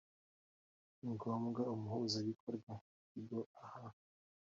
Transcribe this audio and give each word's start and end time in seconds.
ngombwa 1.11 1.61
Umuhuzabikorwa 1.73 2.71
w 2.81 2.83
Ikigo 2.99 3.39
aha 3.63 3.85